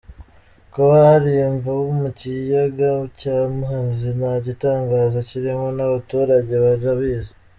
Kuba 0.73 0.95
hari 1.07 1.31
imvubu 1.49 1.87
mu 2.01 2.09
kiyaga 2.19 2.89
cya 3.19 3.37
Muhazi 3.55 4.07
nta 4.17 4.33
gitangaza 4.45 5.17
kirimo, 5.29 5.67
n’abaturaga 5.77 6.53
barabizi. 6.65 7.33